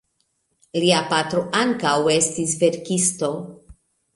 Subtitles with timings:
[0.83, 3.31] Lia patro ankaŭ estis verkisto.